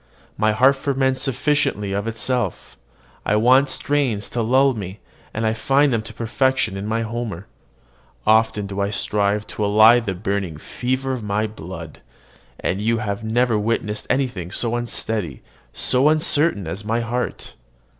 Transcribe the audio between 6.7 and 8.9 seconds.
in my Homer. Often do I